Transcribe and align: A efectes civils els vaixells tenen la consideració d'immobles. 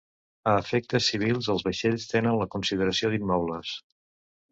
A 0.51 0.51
efectes 0.59 1.09
civils 1.11 1.49
els 1.53 1.65
vaixells 1.67 2.07
tenen 2.13 2.39
la 2.39 2.47
consideració 2.57 3.13
d'immobles. 3.13 3.75